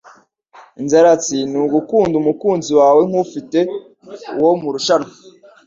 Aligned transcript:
inzaratsi 0.81 1.35
ni 1.51 1.57
ugukunda 1.63 2.15
umukunzi 2.17 2.71
wawe 2.79 3.01
nk'ufite 3.09 3.59
uwo 4.39 4.51
murushanwa, 4.61 5.11